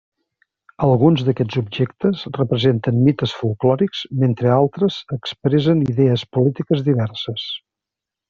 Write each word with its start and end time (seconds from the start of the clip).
Alguns 0.85 1.19
d'aquests 1.25 1.57
objectes 1.61 2.23
representen 2.37 3.03
mites 3.09 3.35
folklòrics 3.41 4.01
mentre 4.23 4.51
altres 4.55 4.97
expressen 5.19 5.85
idees 5.93 6.25
polítiques 6.39 6.83
diverses. 6.91 7.47